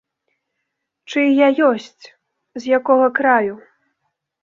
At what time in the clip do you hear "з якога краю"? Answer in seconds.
2.63-3.55